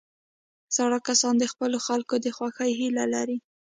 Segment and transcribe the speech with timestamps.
[0.75, 3.37] زاړه کسان د خپلو خلکو د خوښۍ هیله لري